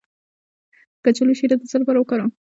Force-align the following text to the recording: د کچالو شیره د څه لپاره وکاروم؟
د 0.95 0.97
کچالو 1.03 1.37
شیره 1.39 1.55
د 1.57 1.63
څه 1.71 1.77
لپاره 1.81 1.97
وکاروم؟ 1.99 2.31